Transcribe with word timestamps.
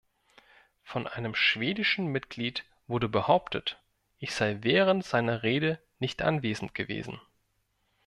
Von 0.81 1.05
einem 1.05 1.35
schwedischen 1.35 2.07
Mitglied 2.07 2.65
wurde 2.87 3.07
behauptet, 3.07 3.79
ich 4.17 4.33
sei 4.33 4.57
während 4.61 5.05
seiner 5.05 5.43
Rede 5.43 5.77
nicht 5.99 6.23
anwesend 6.23 6.73
gewesen. 6.73 7.21